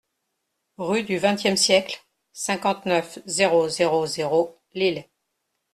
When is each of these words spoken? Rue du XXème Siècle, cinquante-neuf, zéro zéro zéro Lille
Rue 0.79 1.03
du 1.03 1.19
XXème 1.19 1.57
Siècle, 1.57 2.03
cinquante-neuf, 2.33 3.19
zéro 3.27 3.69
zéro 3.69 4.07
zéro 4.07 4.59
Lille 4.73 5.05